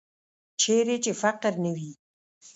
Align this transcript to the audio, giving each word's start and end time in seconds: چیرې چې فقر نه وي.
چیرې 0.61 0.95
چې 1.03 1.11
فقر 1.21 1.53
نه 1.63 1.71
وي. 1.75 1.91